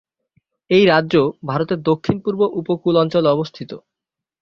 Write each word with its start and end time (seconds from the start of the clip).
এই 0.69 0.83
রাজ্য 0.85 1.13
ভারতের 1.49 1.79
দক্ষিণ-পূর্ব 1.89 2.41
উপকূল 2.61 2.93
অঞ্চলে 2.97 3.27
অবস্থিত। 3.29 3.71